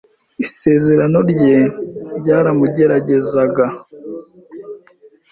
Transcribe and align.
Isezerano 0.45 1.19
rye 1.31 1.55
ryaramugeragezaga.” 2.19 3.65